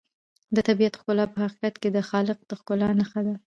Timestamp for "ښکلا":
0.99-1.25, 2.59-2.89